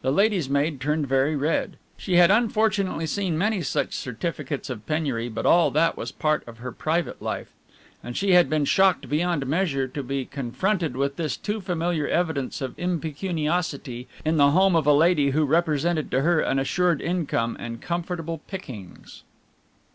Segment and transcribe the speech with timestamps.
[0.00, 1.76] The lady's maid turned very red.
[1.98, 6.56] She had unfortunately seen many such certificates of penury, but all that was part of
[6.60, 7.50] her private life,
[8.02, 12.62] and she had been shocked beyond measure to be confronted with this too familiar evidence
[12.62, 17.54] of impecuniosity in the home of a lady who represented to her an assured income
[17.60, 19.22] and comfortable pickings.